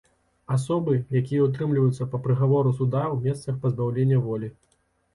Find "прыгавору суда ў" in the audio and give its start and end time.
2.25-3.23